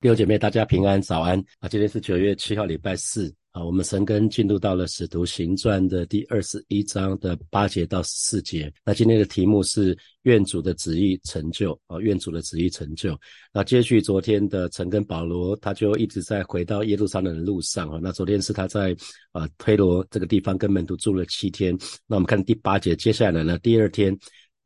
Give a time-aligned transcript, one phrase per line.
[0.00, 1.68] 弟兄姐妹，大家平安，早安啊！
[1.68, 3.64] 今天是九月七号，礼拜四啊。
[3.64, 8.72] 我们神根进入到了使徒行传的第二十一章的八节到十四节。
[8.84, 13.18] 那今天的题目是愿主的旨意成就啊，愿主的旨意成就。
[13.52, 17.98] 那接续昨天的陈根保罗，他就一直在回到耶路撒冷的路上啊。
[18.00, 18.96] 那昨天是他在
[19.32, 21.76] 啊推罗这个地方跟门徒住了七天。
[22.06, 24.16] 那我们看第八节，接下来呢，第二天。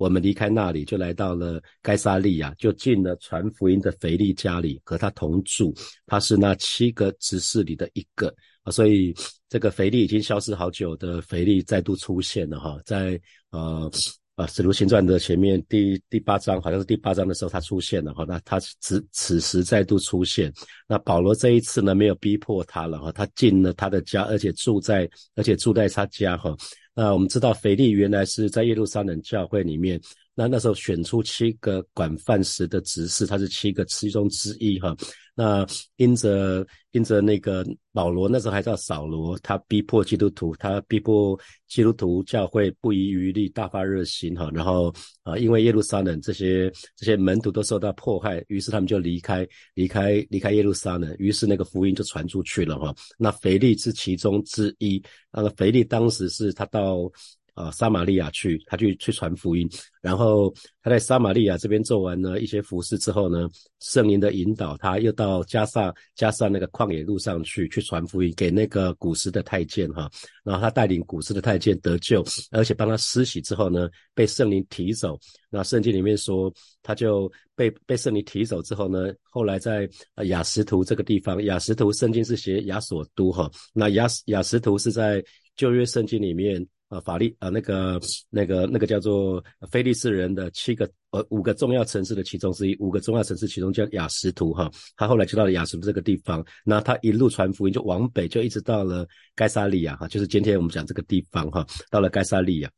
[0.03, 5.73] 我们离开那里，就来到了该沙利亚，就进了传福音的腓力家里，和他同住。
[6.07, 8.35] 他是那七个执事里的一个
[8.65, 9.15] 啊，所以
[9.49, 13.21] 这个腓力已经消失好久的腓力再度出现了哈，在
[13.51, 13.89] 呃
[14.35, 20.53] 啊使徒行传的前面第第八章，好像是第八章的时候他出现了哈，那他此此时再度出现。
[20.89, 26.57] 那保罗这一次呢，没有逼迫他了哈，他进了他的家，而且住在而且住在他家哈。
[26.95, 30.01] 那我们知道，腓力原来是在耶路撒冷教会里面。
[30.35, 34.95] 那那时候选出七个管饭食的执事，他是七个其中之一哈。
[35.35, 44.51] 那因着因着那个保罗那时候还叫扫罗，他逼迫基督徒，他逼迫基督徒教会不遗余力，大发热心哈。
[44.53, 52.95] 然后啊，因为耶路撒冷这些这些门徒都受到迫害，于是他们就离开离开离开耶路撒冷，于是那个福音就传出去了哈。
[53.17, 55.03] 那腓力是其中之一，
[55.33, 57.11] 那个腓力当时是他到。
[57.55, 59.69] 啊，撒玛利亚去，他去去传福音，
[60.01, 63.47] 然后他在撒玛利亚这边做完了一些服饰之后呢，
[63.81, 70.11] 圣灵的引导，他又到加萨加萨那个旷野路上去去传福音给那个古时的太监哈，
[70.43, 75.19] 然后他带领古时的太监得救，而且帮他施洗之后呢，被圣灵提走。
[75.51, 76.51] 那圣经里面说，
[76.83, 79.87] 他就被被圣灵提走之后呢，后来在
[80.25, 85.23] 雅什图这个地方，雅什图圣经是写雅索都哈，那雅雅什图是在
[85.55, 86.67] 旧约圣经里面。
[86.93, 87.99] 啊，法利啊，那个、
[88.29, 102.71] 那个、那个叫做菲利斯人的七个呃五个重要城市的其中之一，五个重要城市其中叫雅什图哈，他后来就到了雅什图这个地方，那他一路传福音就往北，就一直到了该萨利亚哈，就是今天我们讲这个地方哈，到了该萨利亚。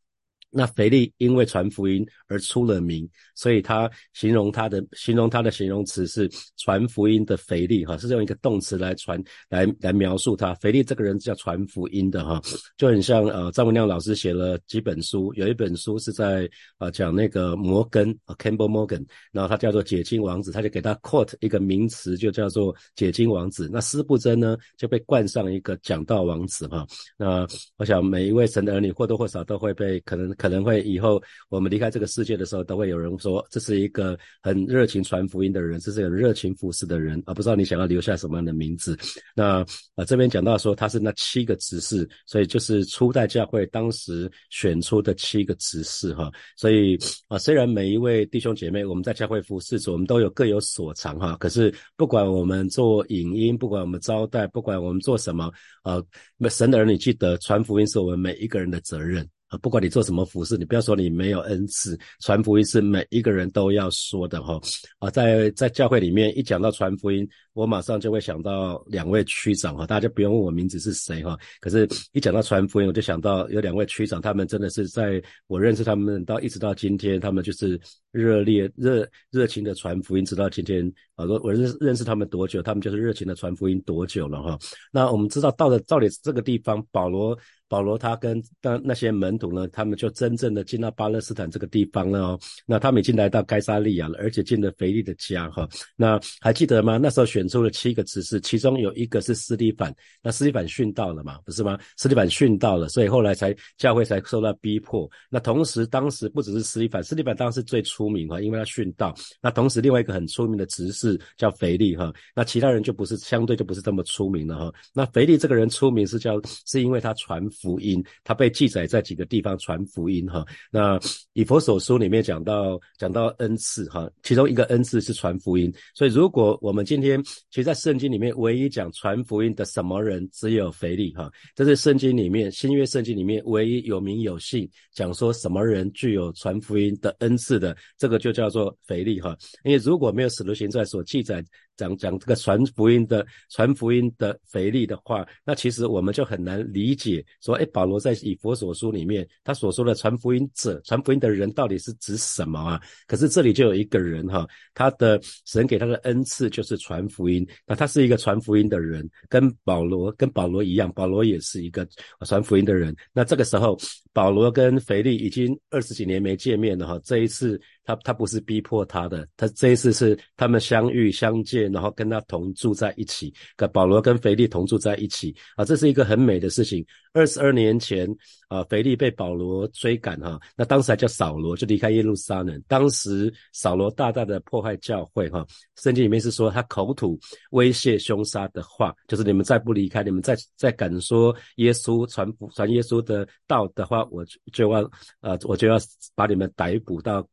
[0.56, 10.54] 那腓力因为传福音而出了名，所以他形容他的形容他的形容词是传福音的腓力哈，是用一个动词来传来来描述他。
[10.54, 12.41] 腓力这个人叫传福音的哈，
[12.76, 16.48] 就很像呃张文亮老师写了几本书，有一本书是在
[16.78, 23.69] 啊讲那个摩根啊 Campbell Morgan，然后他叫做解经王子，他就给他 quote 一个名词，就叫做解经王子。
[23.72, 26.86] 那斯布真呢就被冠上一个讲道王子哈。
[27.16, 27.44] 那
[27.76, 30.32] 我想每一位神的儿女或多或少都会被可能。
[30.44, 37.32] 可能会以后我们离开这个世界的时候，都会有人说这是一个很热情传福音的人，这是一个热情服侍的人啊！
[37.32, 38.94] 不知道你想要留下什么样的名字？
[39.34, 46.31] 那啊这边讲到说他是那七个执事，所以就是初代教会当时选出的七个执事哈。
[46.59, 55.50] 所以啊虽然每一位弟兄姐妹我们在教会服侍我们都有各有所长哈，可是不管我们做影音，不管我们招待，不管我们做什么
[55.84, 56.03] 啊，
[56.50, 59.27] 神的儿女记得传福音是我们每一个人的责任。
[59.59, 64.60] 不管你做什么服饰，你不要说你没有恩赐，传福音是每一个人都要说的哈。
[64.98, 71.38] 啊，在在教会里面一讲到传福音，我马上就会想到两位区长哈，大家不用问我名字是谁哈。
[71.60, 81.25] 可是，一讲到传福音，我就想到有两位区长，他们真的是在我认识他们到一直到今天，他们就是热烈热热情的传福音，直到今天啊。
[81.25, 84.59] 我我认认识他们多久，他们就是热情的传福音多久了哈。
[84.92, 87.38] 那我们知道到了到底这个地方，保罗。
[87.66, 92.41] 保罗他跟那那些门徒呢，他们就真正的进到巴勒斯坦这个地方了哦。
[92.66, 95.66] 那他们已经来到该沙利亚了，而且进了腓力的家哈。
[95.97, 96.98] 那还记得吗？
[96.98, 99.94] 那时候选出了七个执事，其中有一个是斯蒂凡。
[100.22, 101.38] 那斯蒂凡殉道了嘛？
[101.44, 101.78] 不是吗？
[101.97, 105.09] 斯蒂凡殉道了，所以后来才教会才受到逼迫。
[105.31, 109.15] 那同时当时不只是斯蒂凡，斯蒂凡当时最出名哈，因为他殉道。
[109.41, 112.12] 那同时另外一个很出名的执事叫腓力哈。
[112.34, 114.75] 那其他人就不是相对就不是这么出名了哈。
[114.93, 117.43] 那腓力这个人出名是叫是因为他传。
[117.62, 120.44] 福音，他被记载在几个地方传福音哈。
[120.72, 120.99] 那
[121.34, 125.72] 以佛所书里面讲到讲到恩赐哈，其中一个恩赐是传福音。
[125.94, 131.31] 所以如果我们今天其实，在圣经里面唯一讲传福音的什么人，只有腓力哈。
[131.54, 139.36] 这是圣经里面新约圣经里面唯一有名有姓讲说什么人具有传福音的恩赐的，这个就叫做腓力哈。
[139.65, 141.45] 因为如果没有使徒行传所记载。
[141.76, 152.80] 讲讲这个传福音的传福音的腓力的话，那其实我们就很难理解，说，哎，保罗在以佛所书里面，他所说的传福音者、传福音的人到底是指什么啊？
[153.06, 161.86] 可是这里就有一个人哈，他的神给他的恩赐就是传福音，那他是一个传福音的人，跟保罗跟保罗一样，保罗也是一个
[162.24, 162.94] 传福音的人。
[163.12, 163.78] 那这个时候，
[164.15, 176.87] 保罗跟腓力已经二十几年没见面了哈，这一次他他不是逼迫他的，他这一次是他们相遇相见，然后跟他同住在一起，跟保罗跟腓力同住在一起啊，这是一个很美的事情。
[177.15, 178.09] 二十二年前
[178.49, 182.61] 啊，腓力被保罗追赶哈，那当时还叫扫罗，就离开耶路撒冷。
[182.66, 185.47] 当时扫罗大大的破坏教会哈，
[185.77, 187.16] 圣经里面是说他口吐
[187.53, 194.91] 威胁凶杀的话，就是你们再不离开，你们再再敢说耶稣传传耶稣的道的话，我就就要
[195.21, 195.78] 呃我就要
[196.17, 197.25] 把你们逮捕到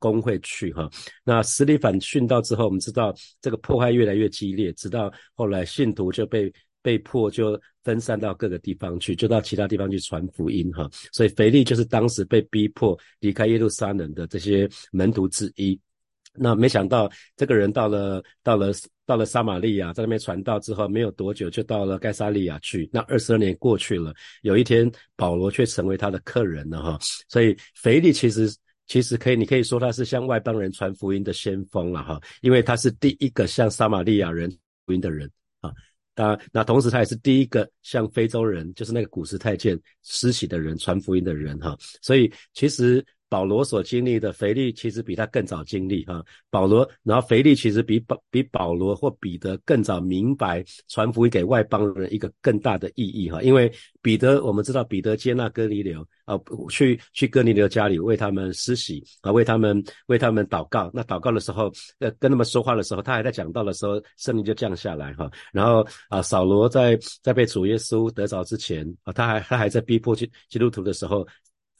[0.00, 0.90] 公会去哈。
[1.22, 6.52] 那斯利反殉道之后，我们知道这个破坏越来越激烈，直到后来信徒就被。
[6.82, 10.88] 被迫就分散到各个地方去，就到其他地方去传福音哈。
[11.12, 15.78] 所以腓力就是当时被逼迫离开耶路撒冷的这些门徒之一。
[16.40, 18.72] 那没想到这个人到了到了
[19.04, 22.88] 到了撒玛利亚，在那边传道之后，没有多久就到了盖萨利亚去。
[22.92, 26.98] 那二十二年过去了，有一天保罗却成为他的客人了哈。
[27.28, 28.54] 所以腓力其实
[28.86, 34.48] 其实可以，你可以说他是向外邦人传福音的先锋了哈，因为他是第一个向撒玛利亚人
[34.86, 35.28] 福音的人
[36.24, 36.38] 啊。
[36.52, 43.04] 那同时他也是第一个向非洲人，就是那个古时太监施洗的人传福音的人哈，所以其实。
[43.28, 46.24] 保罗所经历的，腓力其实比他更早经历哈。
[46.50, 53.42] 保罗，然后腓力其实比保比保罗或彼得更早明白传福音给外邦人一个更大的意义哈。
[53.42, 53.70] 因为
[54.00, 56.38] 彼得，我们知道彼得接纳哥尼流啊，
[56.70, 60.90] 去去哥尼流家里为他们施洗啊，为他们为他们祷告。
[60.94, 65.30] 那祷告的时候，呃，跟他们说话的时候，他还在讲道的时候，圣灵就降下来哈。
[65.52, 71.26] 然后啊，扫罗在在被主耶稣得着之前啊，他还他还在逼迫基基督徒的时候。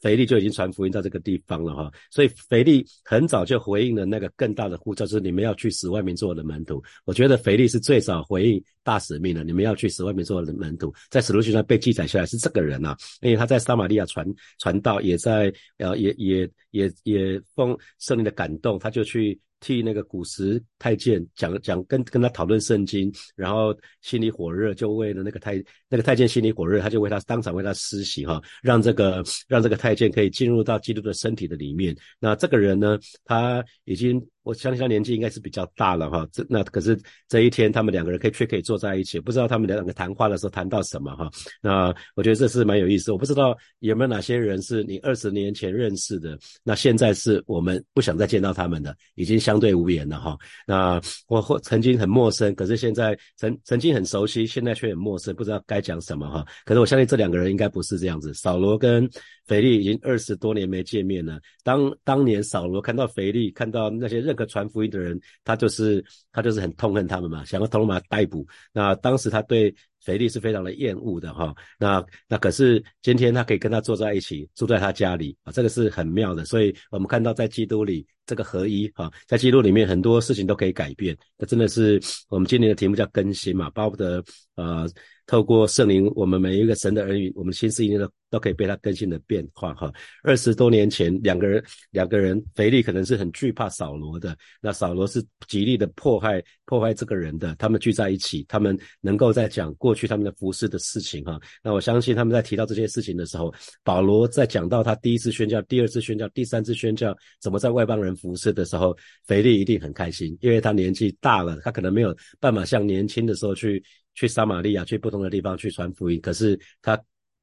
[0.01, 6.81] 腓力就已经传福音到这个地方了哈，所以腓力很早就回应了那个更大的呼召，就是你们要去使外面做我的门徒。
[7.05, 10.93] 我觉得腓力是最早回应大使命的，你们要去使外面做我的门徒。
[11.09, 14.25] 在使徒行传被记载下来是这个人呐，因为他在撒玛利亚传
[14.57, 19.39] 传道，也在呃也也也也奉圣灵的感动，他就去。
[19.61, 31.95] 替那个古时太监讲讲，跟跟他讨论圣经，然后心里火热，就为了那个太那个太监心里火热，他就为他当场为他施洗哈，让这个让这个太监可以进入到基督的身体的里面。
[32.19, 34.25] 那这个人呢，他已经。
[34.43, 41.29] 我相信他年纪应该是比较大了哈，这那可是这一天他们两个人可以却可以坐在一起，不知道他们两个谈话的时候谈到什么哈。
[41.61, 43.11] 那我觉得这是蛮有意思。
[43.11, 50.35] 我不知道有没有哪些人是你二十年前认识的，那现在是我们不想再见到他们的，已经相对无言了哈。
[50.65, 56.45] 那我或曾经很陌生，可是现在曾曾经很熟悉，现在却很陌生，不知道该讲什么哈。
[56.65, 58.33] 可是我相信这两个人应该不是这样子。
[58.33, 59.09] 扫罗跟
[59.45, 61.39] 腓力已经二十多年没见面了。
[61.63, 68.45] 当当年扫罗看到腓力，看到那些任何传福音的人，他就是他就是很痛恨他们嘛，想要偷马逮捕。
[68.71, 71.53] 那当时他对腓力是非常的厌恶的哈。
[71.79, 76.45] 那那可是今天他可以跟他坐在一起，住在他家里啊，这个是很妙的。
[76.45, 81.17] 所以我们看到在基督里这个合一哈，在基督里面很多事情都可以改变。
[81.37, 81.99] 那真的是
[82.29, 84.23] 我们今年的题目叫更新嘛，巴不得
[84.55, 84.87] 呃。
[85.29, 89.91] 透过圣灵，我们每一个神的儿女，我们心思意念都都可以被他更新的变化哈。
[90.23, 97.55] 二十多年前，两个人两个人，腓力可能是很惧怕扫罗的，那扫罗是极力的迫害迫害这个人的。
[97.55, 101.39] 他们聚在一起，他们能够在讲过去他们的服饰的事情哈。
[101.63, 103.53] 那我相信他们在提到这些事情的时候，
[103.83, 108.95] 保罗在讲到他第一次宣教、第二次宣教、第三次宣教怎么在外邦人服侍的时候，
[109.25, 113.83] 腓力一定很开心，因为他年纪大了，他可能没有办法像年轻的时候去。
[114.15, 116.19] 去撒玛利亚，去不同的地方去传福音。
[116.19, 116.99] 可是他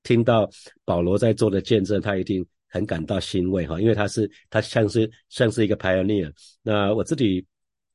[0.06, 0.48] 听到
[0.84, 6.30] 保罗在做的见证，他一定很感到欣慰哈，因为他是他像是像是一个 pioneer。
[6.62, 7.44] 那我自己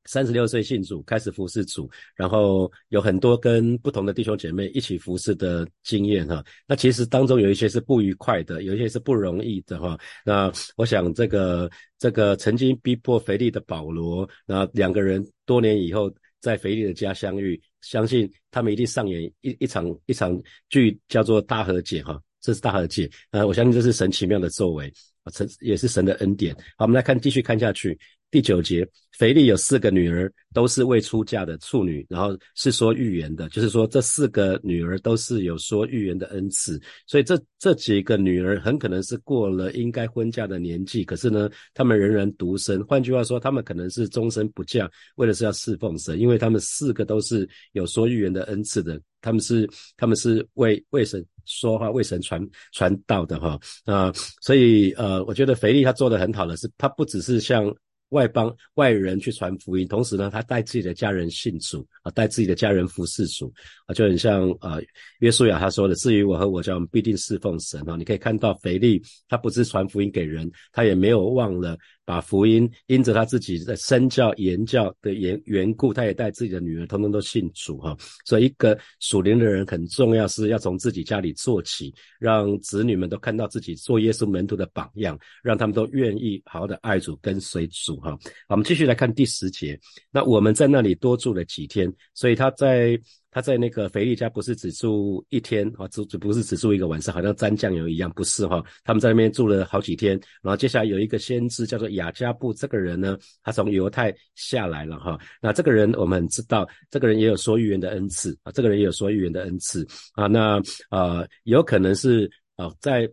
[0.03, 6.43] 三十六岁信主，开始服侍主，然后有很多跟不同的弟兄姐妹一起服侍的经验哈。
[6.67, 9.97] 那其实当中有一些是不愉快的，有一些是不容易的哈。
[10.25, 16.13] 那我想这个这个曾经逼迫腓力的保罗，那两个人多年以后。
[16.41, 23.09] 在腓力的家相遇，相信他们一定上演一一场一场剧，叫做大和解哈，这是大和解。
[23.31, 24.91] 呃，我相信这是神奇妙的作为
[25.23, 26.55] 啊，神也是神的恩典。
[26.77, 27.97] 好，我们来看，继续看下去。
[28.31, 42.81] 第九节，腓力有四个女儿，都是未出嫁的处女，然后是说预言的，就是说这四个女儿都是有说预言的恩赐，所以这这几个女儿很可能是过了应该婚嫁的年纪，可是呢，她们仍然独身。
[42.85, 54.09] 换句话说，她们可能是终身不嫁，为的是要侍奉神，因为她们四个都是有说预言的恩赐的，他们是他们是为为神说话、为神传传道的哈啊，
[54.41, 57.69] 所以呃，我觉得腓力他做的很好的是，他不只是像。
[58.11, 63.51] 外邦外人去传福音，同时呢，他带自己的家人信主啊，带自己的家人服侍主
[63.85, 64.77] 啊，就很像啊，
[65.19, 77.95] 约书亚他说的：“至于我和我家，我们必定侍奉神。”啊，你可以看到腓力他不是传福音给人，他也没有忘了把福音因着他自己的身教言教的缘缘故，他也带自己的女儿通通都信主哈。
[78.25, 87.97] 所以一个属灵的人很重要，是要从自己家里做起，让子女们都看到自己做耶稣门徒的榜样，让他们都愿意好好的爱主跟随主。
[87.97, 88.17] 哈，
[88.49, 89.79] 我们继续来看第十节。
[90.11, 92.99] 那我们在那里多住了几天，所以他在
[93.31, 98.63] 他在那个腓力家不是只住一天啊，只只不是只住一个晚上，好像沾酱油一样，不是哈。
[98.83, 105.17] 他们在那边住了好几天，然后接下来有一个先知叫做雅加布，这个人呢，他从犹太下来了哈。
[105.41, 110.27] 那这个人我们知道，这个人也有说预言的恩赐啊，这个人也有说预言的恩赐啊。
[110.27, 113.09] 那呃，有可能是啊，在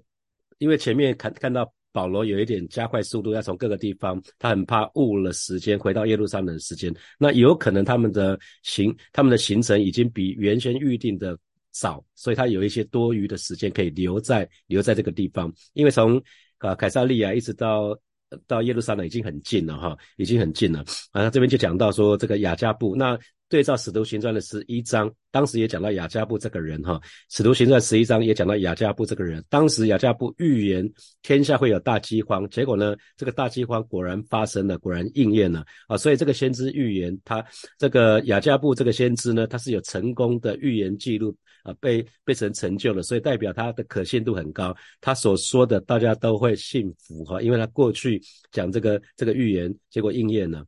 [0.58, 1.72] 因为前面看看到。
[1.92, 6.94] 保罗有一点加快速度，要从各个地方，他很怕误了时间，回到耶路撒冷的时间。
[7.18, 11.36] 那有可能他们的行，他们的行程已经比原先预定的
[11.70, 15.52] 早，所以他有一些多余的时间可以留在留在这个地方。
[15.72, 16.22] 因为从
[16.58, 17.98] 啊凯撒利亚一直到
[18.46, 20.84] 到耶路撒冷已经很近了哈，已经很近了。
[21.12, 23.18] 啊，这边就讲到说这个雅加布那。
[23.48, 27.00] 对照使徒行传的十一章，当时也讲到雅加布这个人哈。
[27.30, 30.86] 使徒行传十一章也讲到雅加布这个人，当时雅加布预言
[31.22, 35.96] 天下会有大饥荒，结果呢，这个大饥荒果然发生了，果然应验了啊。
[35.96, 37.42] 所以这个先知预言，他
[37.78, 50.66] 这个雅加布这个先知呢，他是有成功的预言记录啊，被被成成就了，所以代表他的可信度很高，他所说的大家都会信服哈，因为他过去讲这个这个预言，结果应验了。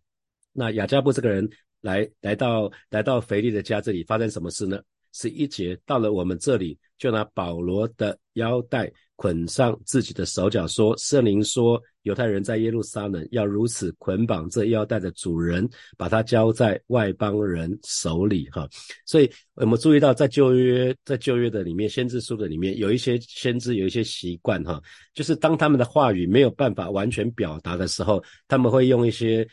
[0.53, 1.47] 那雅加布这个人。
[1.81, 4.81] 来来到来到腓力的家这里，发生什么事呢？
[5.13, 18.67] 十一节到了我们这里，就拿保罗的腰带捆上自己的手脚，说：“圣灵说。”犹太人在耶路撒冷要如此捆绑这腰带的主人，把它交在外邦人手里，哈。
[19.05, 24.81] 所以我们注意到，在旧约，在旧约的里面，先知书的里面，有一些先知有一些习惯，哈，
[25.13, 29.47] 就是当他们的话语没有办法完全表达的时候，他们会用一些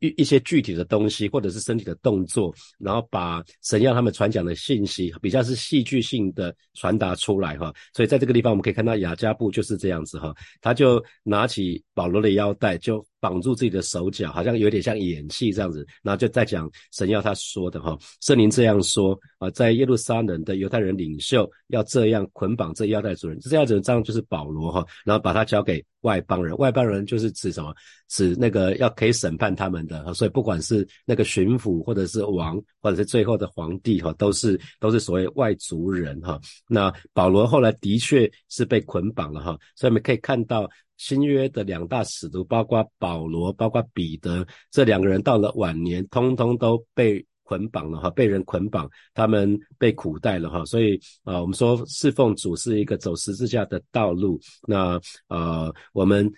[0.00, 7.70] 一一些具体的东西，或者是身体的动作，然后把神要他们传讲的信息，比较是戏剧性的传达出来，哈。
[7.92, 11.82] 所以在这个地方，我们可以看到雅加布就是这样子，哈，他就拿起。
[11.94, 27.72] 保罗的腰带就绑住自己的手脚，好像有点像演戏这样子，然后就在讲神要他说的哈，圣灵这样说啊，在耶路撒冷的犹太人领袖要这样捆绑这腰带主人，这样子这样就是保罗哈，然后把他交给外邦人，外邦人就是指什么？
[28.08, 36.40] 指那个要可以审判他们的，所以不管是那个巡抚或者是王或者是最后的皇帝哈，都是都是所谓外族人哈。
[36.66, 40.68] 那保罗后来的确是被捆绑了哈，所以我们可以看到。
[40.98, 50.64] 新约的两大使徒，包括保保罗、包括彼得，这两个人到了晚年，通通都被捆绑了哈，被人捆绑，他们被苦待了哈。
[50.64, 54.40] 所以啊，我们说侍奉主是一个走十字架的道路。
[54.66, 56.32] 那呃，我们。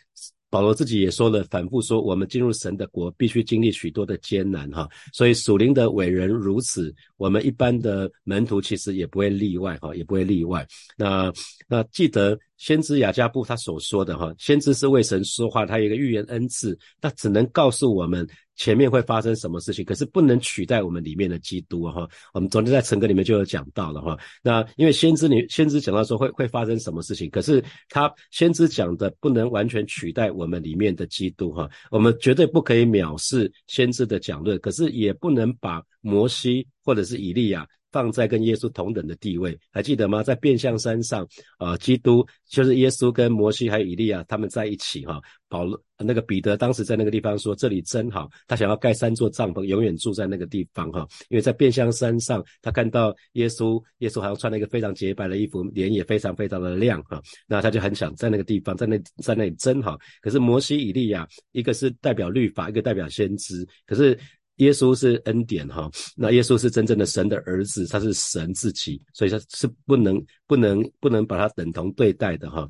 [0.54, 4.88] 保罗自己也说了，反复说，我们进入神的国必须经历许多的艰难，哈。
[5.12, 10.64] 所以属灵的伟人如此，我们一般的门徒其实也不会例外，哈，也不会例外。
[10.96, 11.32] 那
[11.66, 18.25] 那记得先知雅加布他所说的，哈，先知是为神说话，他有一个预言恩赐，那只能告诉我们。
[18.56, 19.84] 前面会发生什么事情？
[19.84, 22.08] 可是不能取代我们里面的基督哈。
[22.32, 24.18] 我们昨天在成歌里面就有讲到了哈。
[24.42, 31.68] 那因为先知你先知讲到说会会发生什么事情，可是他先知讲的不能完全取代我们里面的基督哈。
[31.90, 37.66] 我们绝对不可以藐视先知的讲论，可是也不能把摩西或者是以利亚。
[37.94, 40.20] 放在跟耶稣同等的地位，还记得吗？
[40.20, 41.24] 在变相山上，
[41.58, 45.20] 啊，基督就是耶稣跟摩西还有以利亚他们在一起哈。
[45.48, 51.06] 保罗那个彼得当时在那个地方说：“这里真好。”他想要盖三座帐篷，永远住在那个地方哈。
[51.28, 57.22] 因为在变相山上，他看到耶稣，耶稣好像穿了一个非常洁白的衣服，脸也非常非常的亮哈。
[57.46, 59.96] 那他就很想在那个地方，在那在那里真好。
[60.20, 64.18] 可是摩西、以利亚，一个是代表律法，一个代表先知，可是。
[64.56, 72.68] 耶稣是恩典哈，那耶稣是真正的神的儿子，他是神自己，所以他是不能不能不能把他等同对待的哈。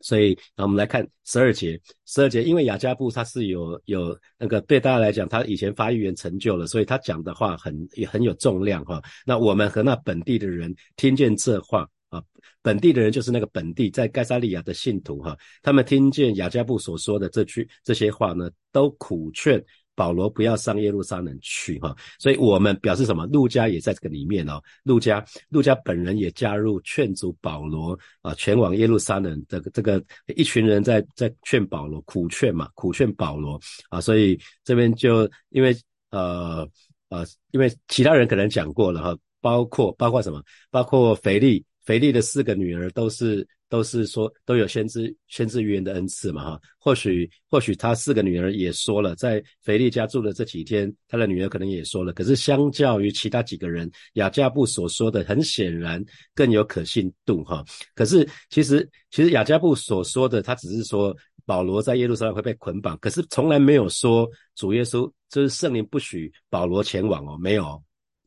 [0.00, 9.00] 所以，那我们来看十二节，十二节，因为雅加布他是有有那个对大家来讲，他以前发预言成就了，所以他讲的话很也很有重量哈。
[9.24, 12.22] 那我们和那本地的人听见这话啊，
[12.60, 19.64] 本地的人就是那个本地在盖萨利亚的信徒哈，他们听见雅加布所说的这句这些话呢，都苦劝。
[19.94, 21.94] 保罗不要上耶路撒冷去哈。
[22.18, 23.26] 所以我们表示什么？
[23.26, 24.62] 路加也在这个里面哦。
[24.82, 30.02] 路加路加本人也加入劝阻保罗啊，前往耶路撒冷的这个
[30.36, 33.60] 一群人在在劝保罗，苦劝嘛，苦劝保罗
[33.90, 34.00] 啊。
[34.00, 35.76] 所以这边就因为
[36.10, 36.68] 呃
[37.08, 40.42] 呃，因为其他人可能讲过了哈，包括包括什么？
[40.70, 41.64] 包括腓力。
[41.84, 52.12] 腓力的四个女儿都是都是说都有先知先知预言的恩赐嘛哈，或许或许他四个女儿也说了，在腓力家住的这几天，他的女儿可能也说了。
[52.12, 56.02] 可是相较于其他几个人，雅加布所说的很显然
[56.34, 57.64] 更有可信度哈。
[57.94, 61.14] 可是其实其实雅加布所说的，他只是说
[61.44, 67.82] 保罗在耶路撒冷会被捆绑，可是从来没有说主耶稣就是圣灵不许保罗前往哦，没有。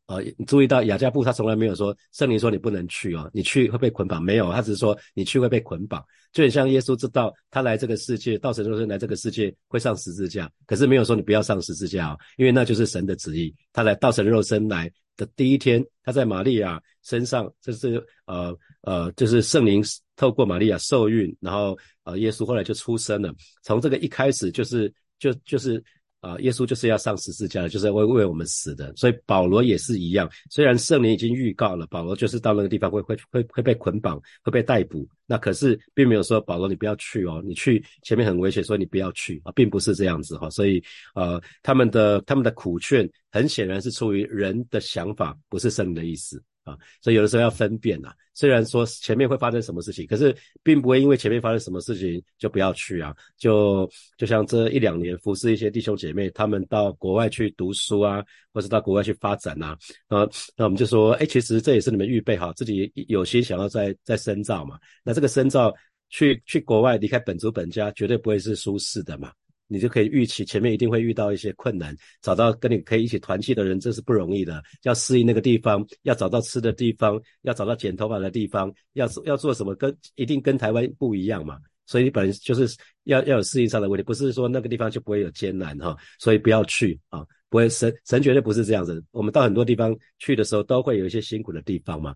[0.08, 13.54] 呃，注意到雅加布他从来没有说圣灵说你不能去哦，你去会被捆绑，没有，他只是说你去会被捆绑，就很像耶稣知道他来这个世界，道成肉身来这个世界会上十字架，可是没有说你不要上十字架哦，因为那就是神的旨意。
[13.70, 19.84] 他来道神肉身来的第一天，他在玛利亚身上，这是呃呃，就是圣灵
[20.16, 23.30] 透过玛利亚受孕，然后呃耶稣后来就出生了，
[23.62, 25.84] 从这个一开始就是就就是。
[26.20, 28.92] 啊，耶稣就是要上十字架的，就是为为我们死的。
[28.96, 35.08] 所以保罗也是一样，虽然圣灵已经预告了，保罗就是到那个地方会会会会被捆绑，会被逮捕。
[35.26, 40.48] 那可是并没有说保罗你不要去哦，你去前面很危险，所以你不要去啊，并不是这样子哈。
[40.50, 40.82] 所以
[41.14, 46.42] 呃，他们的他们的苦劝很显然是出于人的想法，不是圣灵的意思。
[46.68, 48.12] 啊，所以有的时候要分辨呐。
[48.34, 53.12] 虽然说前面会发生什么事情，可是并不会因为前面发生什么事情就不要去啊。
[53.36, 64.78] 就就像这一两年服侍一些弟兄姐妹，他们到国外去读书啊，或是到国外去发展呐，啊，那我们就说，哎，其实这也是你们预备好自己有心想要再再深造嘛。
[65.02, 65.74] 那这个深造
[66.08, 69.32] 去去国外离开本族本家，绝对不会是舒适的嘛。
[69.68, 74.62] 你就可以预期前面一定会遇到一些困难，找到跟你可以一起团契的人，这是不容易的。
[74.82, 81.58] 要适应那个地方，要找到吃的地方，要找到剪头发的地方，要要做什么，跟一定跟台湾不一样嘛。
[81.86, 85.96] 所以你本来就是要要有适应上的问题，不是说那个地方就不会有艰难哈。
[86.18, 89.02] 所以不要去啊，不会神神绝对不是这样子。
[89.10, 92.14] 我们到很多地方去的时候，都会有一些辛苦的地方嘛。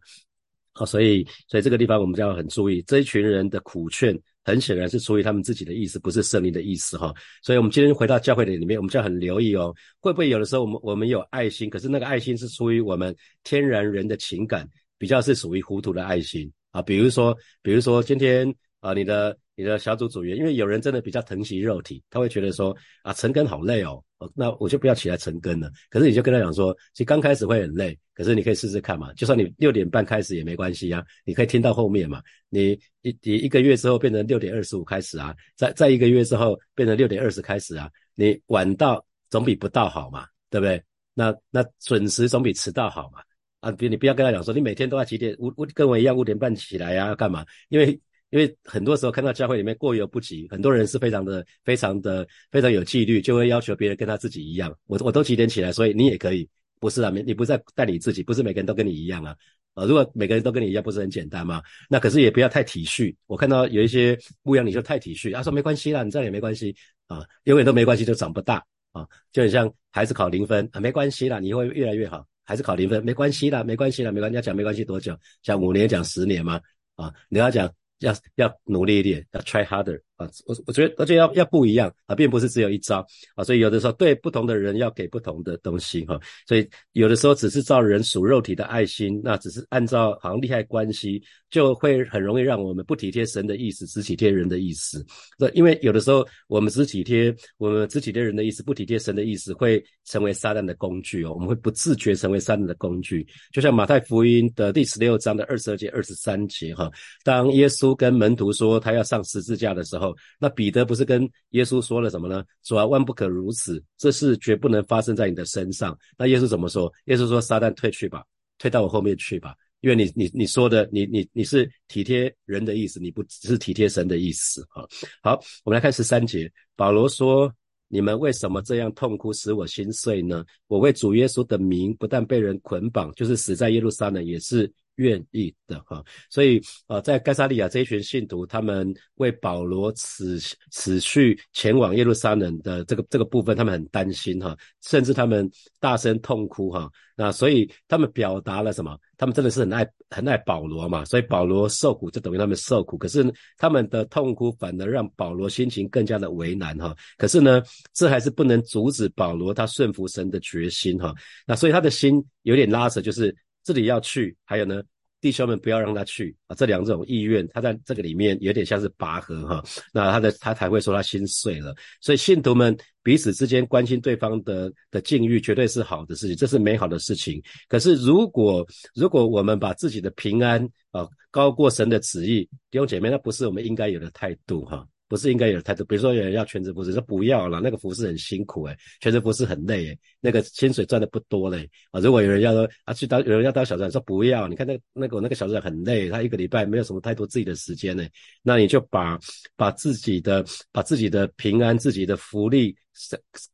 [0.75, 4.19] 好，所以所以这个地方我们就要很注意这一群人的苦劝。
[4.45, 7.13] 很显然是出于他们自己的意思，不是圣灵的意思哈。
[7.43, 14.69] 所以，我们今天回到教会的里面，我们就要很留意哦，会不会有的时候我们我们有爱心，可是那个爱心是出于我们天然人的情感，
[14.99, 16.83] 比较是属于糊涂的爱心啊。
[16.83, 18.53] 比如说，比如说今天
[18.83, 19.35] 啊，你的。
[19.55, 24.03] 你的小组组员，因为有人真的比较疼惜肉体，他会觉得说啊，晨更好累哦，
[24.35, 25.71] 那我就不要起来晨更了。
[25.91, 32.23] 可是你就跟他讲说，其实刚开始会很累，可是你可以试试看嘛，就算你六点半开始也没关系啊，你可以听到后面嘛。
[32.49, 40.83] 你一你一个月之后变成六点二十五开始啊，在在一个月之后变成六点二十开始啊，你晚到总比不到好嘛，对不对？
[41.13, 43.21] 那那准时总比迟到好嘛。
[43.61, 47.45] 啊，比你不要跟他讲说，你每天都要几点五五跟我一样五点半起来呀，要干嘛？
[47.69, 48.01] 因为
[48.33, 54.75] 因为很多时候看到教会里面过犹不及，很多人是非常的、非常的、非常有纪律，就会要求别人跟他自己一样。
[54.87, 56.49] 我我都几点起来，所以你也可以，
[56.81, 57.11] 不是啊？
[57.15, 59.37] 你你不在带你自己，不是每个人都跟你一样啊？
[59.75, 61.63] 啊，如果每个人都跟你一样，不是很简单吗？
[61.91, 63.15] 那可是也不要太体恤。
[63.27, 66.75] 我看到有一些牧羊，你就太体恤，他说没关系啦，你这样也没关系
[67.09, 72.27] 啊，永远都没关系就长不大啊，就很像孩子考零分啊，没关系啦，你会越来越好。
[72.45, 74.37] 孩子考零分没关系啦，没关系啦，没关系。
[74.37, 75.15] 要讲没关系多久？
[75.43, 76.59] 讲五年，讲十年吗？
[76.97, 77.71] 啊，你要讲。
[78.03, 80.31] 要要努力一点，要 try harder 啊！
[80.47, 83.05] 我我觉得而且要要不一样啊，并不是只有一招
[83.35, 95.05] 啊，所以有的时候对不同的人要给不同的东西哈，所以有的时候只是照人属肉体的爱心，那只是按照好像利害关系，就会很容易让我们不体贴神的意思，只体贴人的意思。
[95.39, 103.27] 那因为有的时候我们只体贴我们只体贴人的意思，不体贴神的意思，会成为撒旦的工具哦，我们会不自觉成为撒旦的工具。
[103.53, 106.91] 就像马太福音的第十六章的二十二节、二十三节哈，
[107.25, 107.93] 当耶稣。
[108.03, 112.45] 跟门徒说他要上十字架的时候，那彼得不是跟耶稣说了什么呢？
[112.63, 115.97] 说啊，万不可如此，这事绝不能发生在你的身上。
[116.17, 116.93] 那耶稣怎么说？
[117.07, 118.25] 耶稣说：“撒旦退去吧，
[118.59, 124.83] 退到我后面去吧，因为你你你说的，你你你是体贴人的意思，你不只是体贴神的意思。”啊，
[125.23, 127.53] 好，我们来看十三节，保罗说
[127.89, 130.45] ：“你们为什么这样痛哭，使我心碎呢？
[130.67, 136.03] 我为主耶稣的名，不但被人捆绑，就是死在耶路撒冷，也是愿意的哈。
[136.31, 140.39] 所以啊，在盖萨利亚这一群信徒，他们为保罗此
[140.71, 145.51] 此去前往耶路撒冷的这个这个部分，他们很担心哈，甚至他们
[145.81, 146.91] 大声痛哭哈。
[147.15, 148.99] 那所以他们表达了什么？
[149.19, 151.05] 他们真的是很爱很爱保罗嘛？
[151.05, 153.25] 所以保罗受苦就等于他们受苦，可是
[153.59, 156.97] 他们的痛苦反而让保罗心情更加的为难哈。
[157.19, 161.15] 可是呢，这还是不能阻止保罗他顺服神的决心哈。
[161.47, 164.83] 那所以他的心有点拉扯，就是这里要去，还有呢。
[165.21, 166.57] 弟兄们，不要让他去啊！
[166.57, 169.63] 这两种意愿，他在这个里面有点像是拔河哈。
[169.93, 171.73] 那他的他才会说他心碎了。
[172.01, 177.41] 所以信徒们彼此之间关心对方的的境遇，绝对是好的事情，这是美好的事情。
[177.69, 184.85] 可是如果如果我们把自己的平安啊高过神的旨意，弟兄姐妹，那不是我们应该有的态度哈。
[185.13, 192.01] 不是应该有态度，比如说有人要全职服侍，说不要了，那个服侍很辛苦诶，全职服侍很累诶，那个薪水赚的不多嘞啊。
[192.01, 198.03] 如果有人要说啊去当，有人要当小组长，说不要，你看那那个那个小组长很累，他一个礼拜没有什么太多自己的时间呢，
[198.41, 199.21] 那你就把
[199.55, 202.75] 把自己的把自己的平安、自己的福利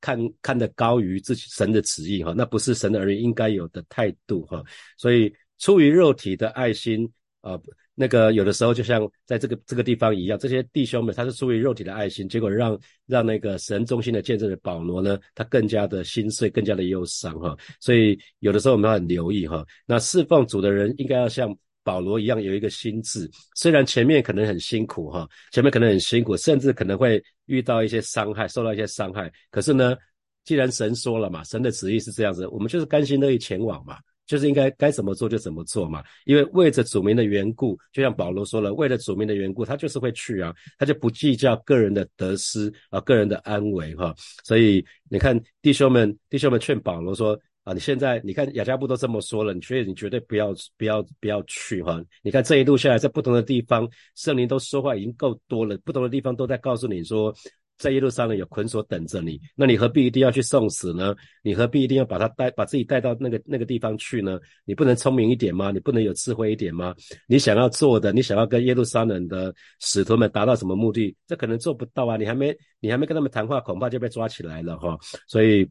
[0.01, 4.63] 看看得高于自己神的旨意哈，那不是神的儿女应该有的态度哈。
[4.97, 7.59] 所以出于肉体的爱心啊。
[8.01, 17.57] 那个有的时候就像在这个这个地方一样，这些弟兄们他是出于肉体的爱心，结果让让那个神中心的见证的保罗呢，他更加的心碎，更加的忧伤哈。
[17.81, 19.67] 所以有的时候我们要很留意哈。
[19.85, 29.29] 那侍奉主的人应该要像保罗一样有一个心智，虽然前面可能很辛苦哈，前面可能很辛苦，甚至可能会遇到一些伤害，受到一些伤害。
[29.51, 29.97] 可是呢，
[30.45, 33.99] 既然神说了嘛，神的旨意是这样子，我们就是甘心乐意前往嘛。
[34.29, 44.15] 就是应该该怎么做就怎么做嘛，因为为着主名的缘故，就像保罗说了，为了主名的缘故，他就是会去啊，他就不计较个人的得失啊，个人的安危哈。
[44.45, 51.99] 所以你看弟兄们，弟兄们劝保罗说啊，你现在你看雅加布都这么说了，你所以你绝对不要不要不要去哈。
[52.23, 57.35] 你看这一路下来，在不同的地方，圣灵都说话已经够多了，不同的地方都在告诉你说。
[57.79, 61.15] 在耶路撒冷有捆锁等着你，那你何必一定要去送死呢？
[61.43, 64.39] 你何必一定要把他带，把自己带到那个那个地方去呢？
[64.65, 65.71] 你不能聪明一点吗？
[65.71, 66.93] 你不能有智慧一点吗？
[67.29, 71.17] 你想要做的，你想要跟耶路撒冷的使徒们达到什么目的？
[71.27, 72.17] 这可能做不到啊！
[72.17, 74.99] 你还没你还没跟他们谈话，恐怕就被抓起来了哈。
[75.29, 75.65] 所以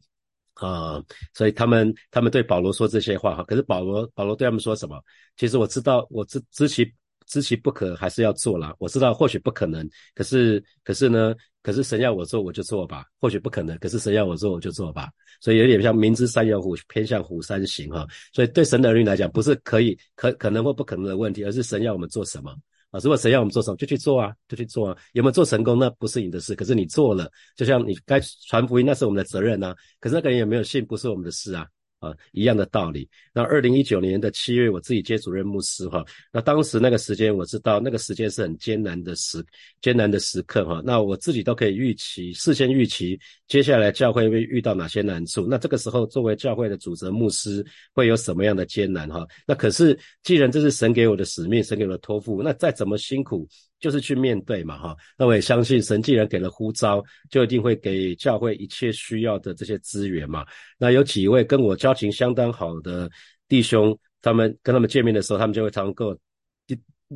[0.54, 1.02] 啊，
[1.34, 3.44] 所以他们他们对保罗说这些话哈。
[3.44, 4.98] 可是保罗保罗对他们说什么？
[5.36, 6.90] 其实我知道，我知知其。
[7.30, 8.74] 知其不可，还是要做啦。
[8.78, 11.34] 我知道或许不可能，可是可是呢？
[11.68, 13.04] 可是神要我做，我就做吧。
[13.20, 15.10] 或许不可能，可是神要我做，我就做吧。
[15.38, 18.06] 所以有点像明知山有虎，偏向虎山行哈。
[18.32, 22.50] 所以对神的儿女来讲，不是可以可可能或不可能的问题，而是神要我们做什么
[22.90, 22.98] 啊？
[23.02, 24.96] 如果神要我们做什么，就去做啊，就去做啊。
[25.12, 26.54] 有没有做成功，那不是你的事。
[26.54, 29.74] 可是你做了，就像你该传福音，那是我们的责任呐。
[30.00, 31.66] 可是那个人有没有信，不是我们的事啊。
[32.00, 33.08] 啊，一样的道理。
[33.32, 36.04] 那二零一九年的七月，我自己接主任牧师哈。
[36.32, 39.44] 那当时那个时间，我知道那个时间是很艰难的时，
[39.80, 40.80] 艰难的时刻哈。
[40.84, 45.46] 那我自己都可以预期，事先预期接下来教会会遇到哪些难处。
[45.48, 49.26] 那这个时候，作为教会的主责牧师，会有什么样的艰难哈？
[49.46, 53.48] 那可是，既然这是神给我的使命，神给我的托付，那再怎么辛苦。
[53.80, 60.44] 就是去面对嘛，哈，那我也相信神既然给了呼召，就一定会给教会一切需要的这些资源嘛。
[60.78, 63.08] 那有几位跟我交情相当好的
[63.48, 66.18] 弟兄，他们跟他们见面的时候，他们就会常常跟我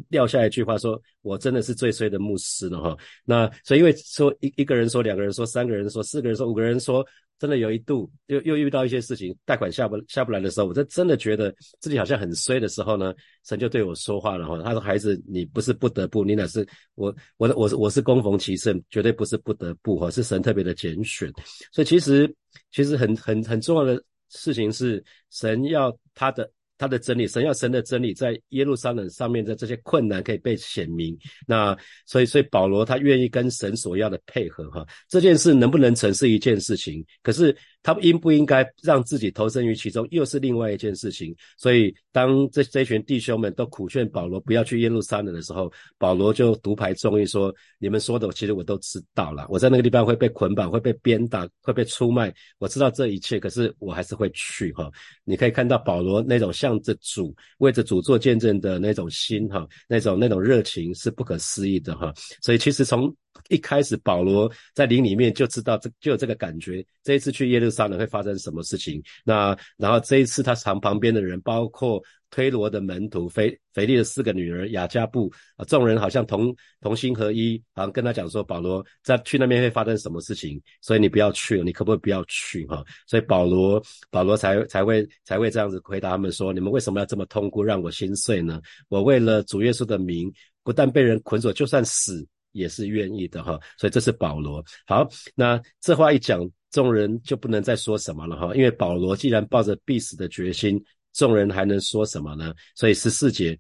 [0.09, 2.96] 撂下一句话，说我真的是最衰的牧师了，哈。
[3.25, 7.05] 那所以因为说一一个人说，两个人说，三个人说，四个人说，五个人说。
[7.43, 13.13] 真的有一度又又遇到一些事情，贷款下不下不来的时候，我真真的觉得自己好像很衰的时候呢，
[13.45, 14.63] 神就对我说话了哈。
[14.63, 21.29] 他说：“孩子，你不是不得不，你乃是我我的我是我是供逢其胜，绝对不是不得不哈，是神特别的拣选。
[21.73, 22.33] 所以其实
[22.71, 26.49] 其实很很很重要的事情是，神要他的。”
[26.83, 31.16] 他的真理，神要神的真理，在耶路撒冷上面的这些困难可以被显明。
[31.47, 37.57] 那所以，所以保罗他愿意跟神所要的配合哈，这件事能不能成是一件事情，可是。
[37.83, 41.35] 他应不应该让自己投身于其中，又是另外一件事情。
[41.57, 49.47] 所以，当这这群弟兄们都苦劝保罗不要去耶路撒冷的时候，保罗就独排众议说：“你们说的，其实我都知道了。
[49.51, 52.33] 我在那个地方会被捆绑，会被鞭打，会被出卖。
[52.59, 54.73] 我知道这一切，可是我还是会去。
[54.75, 54.90] 哈，
[55.25, 62.12] 你可以看到保罗那种向着主、为着主做见证的那种心，哈，那种那种热情是不可思议的，哈。
[62.42, 63.14] 所以，其实从
[63.49, 69.03] 一开始保罗在灵里面就知道这就有这个感觉，这一次去耶路撒冷会发生什么事情。
[69.25, 82.83] 那然后这一次他旁旁边的人，包括推罗的门徒腓腓力的四个女儿雅加布啊，众人好像同同心合一，好像跟他讲说，保罗在去那边会发生什么事情，所以你不要去了，你可不可以不要去哈？
[83.07, 88.61] 所以保罗保罗才才会才会这样子回答他们说，你们为什么要这么痛苦，让我心碎呢？
[88.88, 92.27] 我为了主耶稣的名，不但被人捆锁，就算死。
[92.53, 94.65] 也是愿意的哈，所以这是保罗。
[94.87, 102.55] 好，那这话一讲，众人就不能再说什么了哈，因为保罗既然抱着必死的决心，众人还能说什么呢？
[102.75, 103.59] 所以十四节，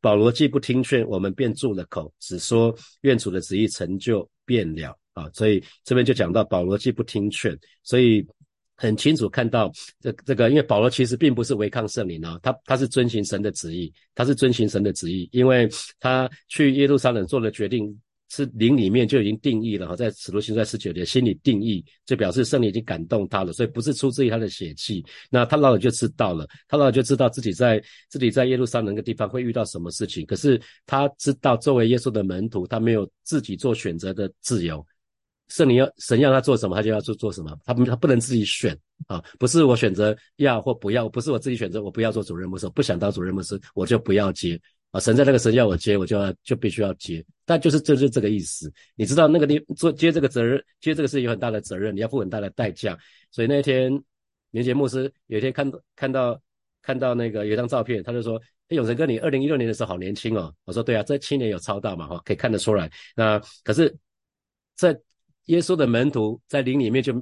[0.00, 5.28] 保罗既不听劝，我们便住了口，只说愿主的旨意成就便了啊。
[5.32, 8.24] 所以这边就讲到保罗既不听劝，所以
[8.76, 18.00] 很清楚看到这这个，因为保罗其实并不是违抗圣灵啊，他他是遵行神的旨意，他是遵行神的旨意，因为他去耶路撒冷做了决定。
[18.34, 25.04] 是灵里面就已经定义了哈，在使徒行传十九节心里定义，就表示圣灵已经感动他了，所以不是出自于他的血气。
[25.28, 30.24] 那他老早就知道了，他老早就知道自己在自己在耶路撒冷个地方会遇到什么事情。
[30.24, 34.82] 可是他知道作为耶稣的门徒，他没有自己做选择的自由。
[35.48, 38.74] 圣灵要神要他做什么，他就要做做什么，他他不能自己选
[39.08, 44.58] 啊，不是我选择要或不要，不是我自己选择我不要做主任牧师，不想当主任牧师，我就不要接。
[44.92, 48.70] 啊，神在那个神要我接，我就要就必须要接，但就是就是这个意思。
[48.94, 52.96] 你知道那个你做接这个责任，接这个事有很大的责任，你要付很大的代价。
[53.30, 53.90] 所以那天
[54.50, 56.38] 年节牧师有一天看看到
[56.82, 58.36] 看到那个有一张照片，他就说
[58.68, 62.90] ：“哎，永成哥，你二零一六年的时候好年轻哦。”我说：“对啊，这七年有超到嘛，哈，可以看得出来。
[63.16, 63.96] 那可是，
[64.76, 64.94] 在
[65.46, 67.14] 耶稣的门徒在灵里面，就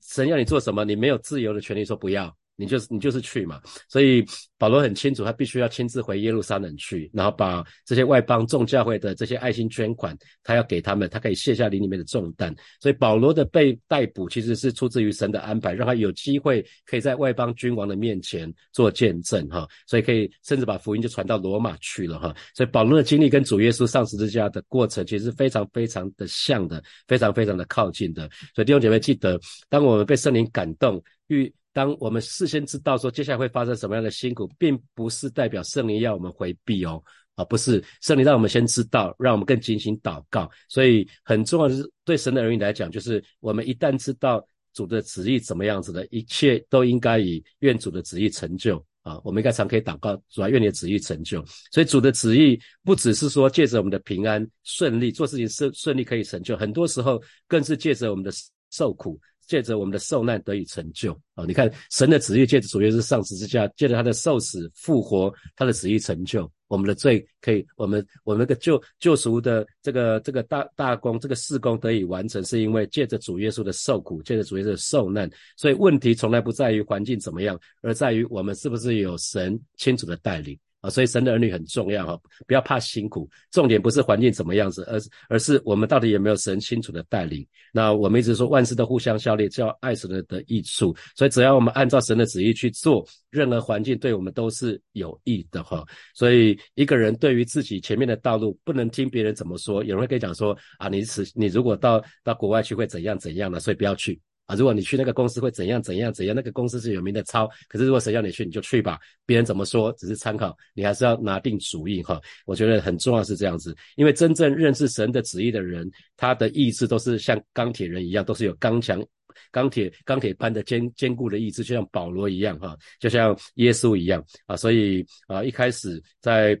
[0.00, 4.24] 神要你做什么，你没有自由的权利说不要。”你就是你就是去嘛，所以
[4.58, 12.52] 保罗很清楚，他必须要亲自回耶路撒冷去，然后把这些外邦众教会的这些爱心捐款，他要给他们，他可以卸下灵里面的重担。
[12.80, 22.34] 所以保罗的被逮捕其实是出自于神的安排，让他有机会可以在外邦君王的面前做见证哈，所以可以甚至把福音就传到罗马去了哈。
[22.56, 28.28] 所以保罗的经历跟主耶稣上十字架的过程其实是非常非常的像的，非常非常的靠近的。
[28.52, 37.00] 所以弟兄姐妹记得，当我们被圣灵感动，遇当我们事先知道说接下来会发生什么样的辛苦，并不是代表圣灵要我们回避哦，
[37.36, 40.50] 啊，不是圣灵让我们先知道，让我们更精心祷告。
[40.68, 49.20] 所以很重要的是，对神的儿女来讲，就是我们一旦知道主的旨意怎么样子的，一切都应该以愿主的旨意成就啊。
[49.22, 51.44] 我们应该常可以祷告，主啊，愿你的旨意成就。
[51.70, 58.32] 所以主的旨意不只是说借着我们的平安顺利做事情顺顺利可以成就，很多时候更是借着我们的
[58.70, 59.20] 受苦。
[59.48, 61.44] 借着我们的受难得以成就啊！
[61.46, 75.28] 你看神的旨意，借着主耶稣上十字架，借着他的受死复活，他的旨意成就，我们的罪可以，我们我们的救救赎的这个这个大大功，这个事工得以完成，是因为借着主耶稣的受苦，借着主耶稣的受难。
[75.56, 80.58] 所以问题从来不在于环境怎么样，而在于我们是不是有神清楚的带领。
[80.80, 83.28] 啊，所以神的儿女很重要哈，不要怕辛苦。
[83.50, 87.44] 重点不是环境怎么样子，而而是我们到底有没有神清楚的带领。
[87.72, 90.94] 那我们一直说万事都互相效力，叫爱神的的益处。
[91.16, 95.84] 所以只要我们按照神的旨意去做，任何环境对我们都是有益的哈。
[96.14, 99.82] 所以一个人对于自己前面的道路，不能听别人怎么说。
[99.82, 104.20] 有人会跟你讲说啊，你此你如果到到国外去会怎样怎样的，所以不要去。
[104.48, 106.34] 啊，如果你去那个公司会怎样怎样怎样？
[106.34, 108.98] 那个公司是有名的超，可是如果谁要你去，你就去吧。
[109.26, 112.18] 别人怎么说只是参考，你还是要拿定主意哈。
[112.46, 119.04] 我觉得很重要是这样子，因为真正认识神的旨意的人，他的意志都是像钢铁人一样，都是有刚强、
[119.50, 124.56] 钢铁、钢铁般的坚坚固的意志，就像保罗一样哈，就像耶稣一样啊。
[124.56, 126.58] 所以啊，一开始在。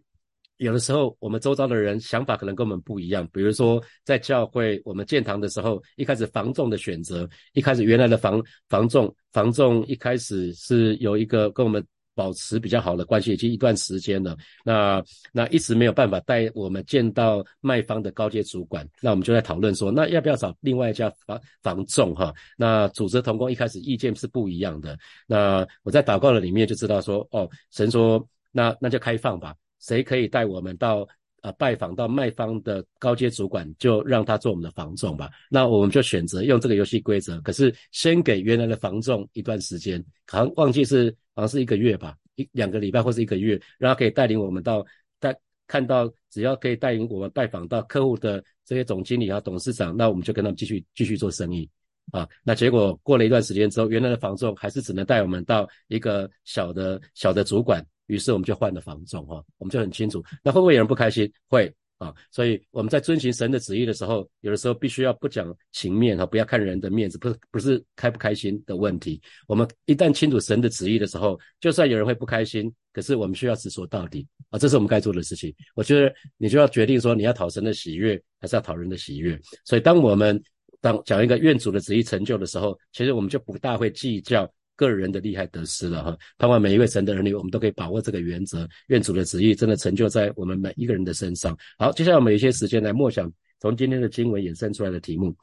[0.58, 3.28] 有的时候，我们周遭的人想法可能跟我们不一样。
[3.32, 14.36] 比如说，在教会我们建堂的时候，一开始房仲的选择，一开始原来的房房仲房仲一开始是有一个跟我们保持比较好的关系，已经一段时间了。
[14.64, 15.00] 那
[15.32, 22.34] 那一直没有办法带我们见到卖方的高阶主管，那我们就在讨论说，那要不要找另外一家房房仲哈？
[22.56, 24.98] 那组织同工一开始意见是不一样的。
[25.28, 29.54] 那我在祷告的里面就知道说，哦，神说，那那就开放吧。
[29.80, 31.06] 谁可以带我们到
[31.42, 35.30] 呃拜访到卖方的高阶主管，就让他做我们的房仲吧。
[35.48, 44.84] 那我们就选择用这个游戏规则，可是先给原来的房仲一段时间，好像忘记是好像是一个月吧，一两个礼拜或是一个月，让他可以带领我们到
[45.20, 45.36] 带
[45.66, 51.70] 看到只要可以带领我们拜访到客户的这些总经理啊董事长，那我们就跟他们继续继续做生意
[52.10, 52.28] 啊。
[52.42, 57.86] 那结果过了一段时间之后，原来的房仲还是只能带我们到一个小的小的主管。
[58.08, 60.22] 于是我们就换了房仲哈，我们就很清楚。
[60.42, 61.30] 那会不会有人不开心？
[61.46, 69.20] 会，啊，所以我们在遵循神的旨意的时候，有的时候必须要不讲情面哈，不要看人的面子，不是不是开不开心的问题。
[69.46, 75.54] 我们一旦清楚神的旨意的时候，就算有人会不开心，可是我们需要直说到底啊，这是我们该做的事情。
[75.74, 79.38] 我觉得你就要决定说你要讨神的喜悦，还是要讨人的喜悦。
[79.64, 80.40] 所以当我们
[80.80, 84.50] 当讲一个愿主的旨意成就的时候，其实我们就不大会计较。
[84.78, 91.58] 个人的利害得失了哈，盼望每一位神的儿女，我们都可以把握这个原则，愿主的旨意真的成就在我们每一个人的身上。
[91.76, 95.34] 好，接下来我们有一些时间来默想从今天的经文衍生出来的题目。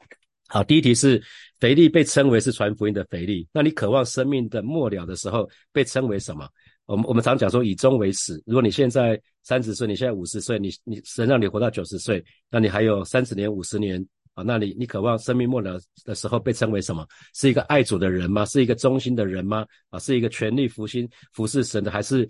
[0.48, 1.22] 好，第一题是
[1.60, 6.48] 腓力被称为是传福音的腓力，那你渴望生命的末了的时候被称为什么？
[6.86, 14.04] 我们我们常讲说以终为始，如果你现在三十岁，你现在五十岁，你你神让你活到九十岁，那你还有三十年、五十年。
[14.36, 17.08] 啊，那你你渴望生命末了的时候被称为什么？
[17.32, 18.44] 是一个爱主的人吗？
[18.44, 19.66] 是一个忠心的人吗？
[19.88, 22.28] 啊，是一个全力服心服侍神的，还是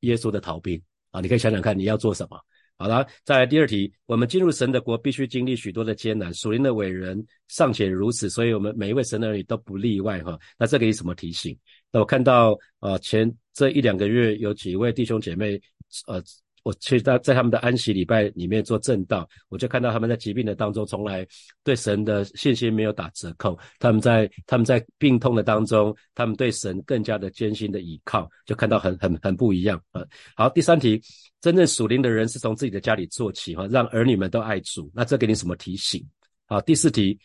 [0.00, 0.80] 耶稣的逃兵？
[1.10, 2.40] 啊，你可以想想看你要做什么。
[2.78, 10.38] 好了，再来第二题，我们进入神的国必须经历许多的艰难，属灵的伟人尚且如此，所以我们每一位神的儿女都不例外哈。
[10.58, 11.54] 那这个有什么提醒？
[11.90, 15.60] 那我看到啊，前这一两个月有几位弟兄姐妹
[16.06, 16.22] 呃。
[16.62, 21.26] 我去在在他们的安息礼拜里面做正道，我就看到他们在疾病的当中，从来
[21.64, 23.58] 对神的信心没有打折扣。
[23.78, 30.02] 他们在他们在病痛的当中，他们对神更加的艰辛的倚靠，就看到很很很不一样啊。
[30.36, 31.02] 好，第三题，
[31.40, 34.90] 真正属灵的人是从自己的家里做起哈，让儿女们都爱主。
[34.94, 36.04] 那这给你什么提醒？
[36.46, 37.18] 好，第四题，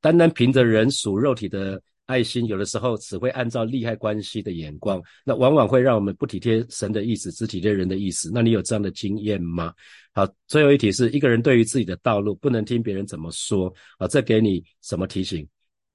[0.00, 1.80] 单单凭着人属肉体的。
[2.06, 8.30] 爱心有的时候只会按照利害关系的眼光，那往往会让我们不体贴神的意思，只体贴人的意思。
[8.32, 9.72] 那你有这样的经验吗？
[10.12, 14.08] 好，最后一题是一个人对于自己的道路不能听别人怎么说啊？
[14.08, 15.46] 这给你什么提醒？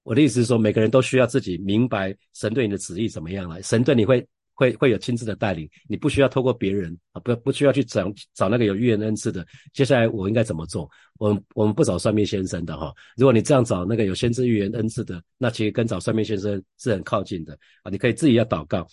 [0.03, 3.61] 我的意思是说，每个人都需要自己明白神对你的旨意怎么样了。
[3.63, 4.27] 神对你会。
[4.61, 9.43] 会会有亲自的带领，你不需要透过别人啊，不不需要去找找那个有预言恩赐的。
[9.73, 10.87] 接下来我应该怎么做？
[11.17, 12.93] 我我们不找算命先生的哈。
[13.17, 17.89] 如果你这样找那个有先知预言恩赐的，那其实跟找算命先生是很靠近的啊。
[17.89, 18.87] 你可以自己要祷告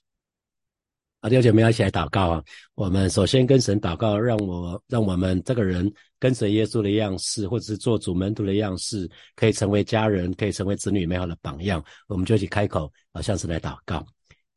[1.20, 2.42] 啊，弟兄们要一起来祷告啊。
[2.74, 11.84] 我们首先跟神祷告，让我让我们这个人跟随耶稣的样式，或者是做主门徒的样式，可以成为家人，可以成为子女美好的榜样。
[12.06, 14.06] 我们就一起开口啊，向神来祷告。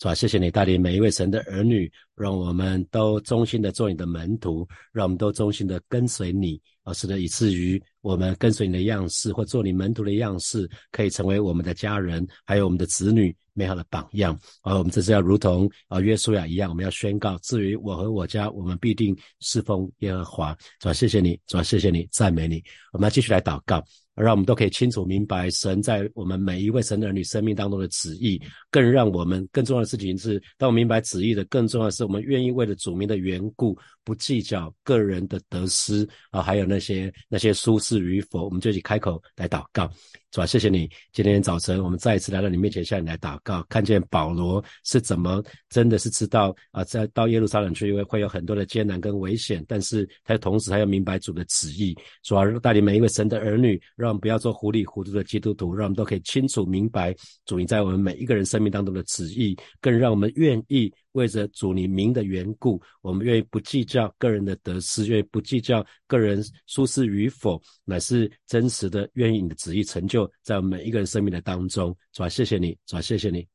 [0.01, 0.15] 是吧？
[0.15, 14.35] 谢谢你带领每一位神的儿女，让我们都忠心的做你的门徒，让我们都忠心的跟随你，而使得以至于我们跟随你的样式，或做你门徒的样式，可以成为我们的家人，还有我们的子女美好的榜样。
[14.63, 20.57] 而我们这是要如同啊约书亚一样，我们要宣告：至于我和我家，我们必定侍奉耶和华。
[20.79, 22.63] 主啊，谢谢你，主啊，谢谢你，赞美你。
[22.91, 23.83] 我们要继续来祷告。
[24.23, 39.89] 让我们都可以清楚明白神在我们每一位神的儿女生命当中的旨意，更让我们更重要的事情是，当我们明白旨意的，更重要的是我们愿意为了主名的缘故，不计较个人的得失啊，还有那些那些舒适与否，我们就一起开口来祷告。
[40.31, 40.89] 主啊，谢谢你！
[41.11, 51.93] 今天早晨我们再一次来到你面前，向你来祷告，看见保罗是怎么真的是知道啊，在到耶路撒冷去，因为会有很多的艰难跟危险，但是他同时还要明白主的旨意。
[52.23, 57.13] 主啊，带领每一位神的儿女，让我们不要做糊里糊涂的基督徒，让我们都可以清楚明白
[57.45, 60.89] 主你在我们每一个人生命当中的旨意，更让我们愿意。
[61.13, 71.95] 为着主你名的缘故，我们愿意不计较个人的得失，愿意不计较个人舒适与否，乃是真实的愿意你的旨意成就在我们每一个人生命的当中。
[72.13, 73.47] 主啊，谢谢你，主啊，谢谢你。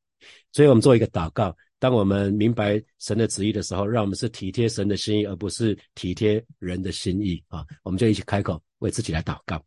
[0.53, 7.64] 所以我们做一个祷告，当我们明白神的旨意的时候，让我们是体贴神的心意，而不是体贴人的心意啊！
[7.83, 9.62] 我们就一起开口为自己来祷告。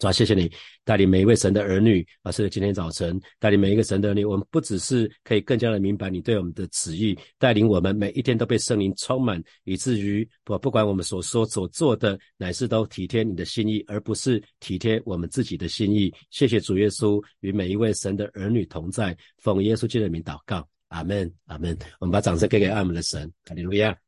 [0.00, 0.50] 主啊，谢谢你
[0.84, 2.32] 带领每一位神的儿女啊！
[2.32, 16.12] 是今天早晨带领每一个神的儿女，我们不只是可以更加的明白你对我们的旨意，带领我们每一天都被圣灵充满，以至于不不管我们所说所做的，乃是都体贴你的心意，而不是体贴我们自己的心意。
[16.30, 21.76] 谢谢主耶稣与每一位神的儿女同在，奉耶稣基督的名祷告，阿门，阿门。
[22.00, 24.03] 我们把掌声给给爱们的神，哈利路亚。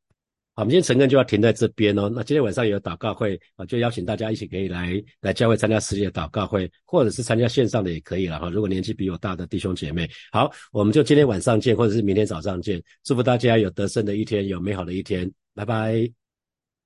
[0.56, 2.10] 好，我们今天晨更就要停在这边哦。
[2.12, 4.90] 那今天晚上有祷告会啊，就邀请大家一起可以来
[5.20, 8.48] 来教会参加实际的祷告会，或者是参加线上的也可以了哈。
[8.48, 12.82] 如果年纪比我大的弟兄姐妹，好，我们就今天晚上见，或者是明天早上见。
[13.04, 16.25] 祝福大家有得胜的一天，有美好的一天，拜拜。